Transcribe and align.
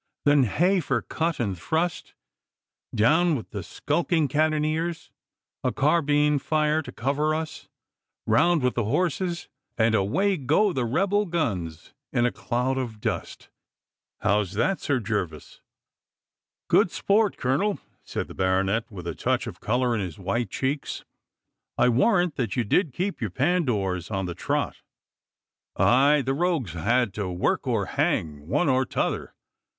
Then 0.25 0.45
heh 0.45 0.79
for 0.79 1.03
cut 1.03 1.39
and 1.39 1.55
thrust, 1.55 2.15
down 2.91 3.35
with 3.35 3.51
the 3.51 3.61
skulking 3.61 4.27
cannoniers, 4.27 5.11
a 5.63 5.71
carbine 5.71 6.39
fire 6.39 6.81
to 6.81 6.91
cover 6.91 7.35
us, 7.35 7.67
round 8.25 8.63
with 8.63 8.73
the 8.73 8.85
horses, 8.85 9.47
and 9.77 9.93
away 9.93 10.37
go 10.37 10.73
the 10.73 10.85
rebel 10.85 11.27
guns 11.27 11.93
in 12.11 12.25
a 12.25 12.31
cloud 12.31 12.79
of 12.79 12.99
dust! 12.99 13.49
How's 14.21 14.53
that, 14.53 14.79
Sir 14.79 14.99
Gervas?' 14.99 15.61
'Good 16.67 16.89
sport, 16.89 17.37
Colonel,' 17.37 17.77
said 18.03 18.27
the 18.27 18.33
baronet, 18.33 18.89
with 18.89 19.05
a 19.05 19.13
touch 19.13 19.45
of 19.45 19.59
colour 19.59 19.93
in 19.93 20.01
his 20.01 20.17
white 20.17 20.49
cheeks. 20.49 21.05
'I 21.77 21.89
warrant 21.89 22.35
that 22.37 22.55
you 22.55 22.63
did 22.63 22.91
keep 22.91 23.21
your 23.21 23.29
Pandours 23.29 24.09
on 24.09 24.25
the 24.25 24.33
trot.' 24.33 24.81
'Aye, 25.77 26.23
the 26.25 26.33
rogues 26.33 26.73
had 26.73 27.13
to 27.13 27.29
work 27.31 27.67
or 27.67 27.85
hang 27.85 28.47
one 28.47 28.67
or 28.67 28.83
t'other. 28.83 29.35